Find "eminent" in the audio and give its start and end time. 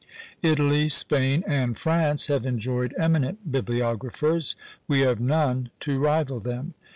2.97-3.51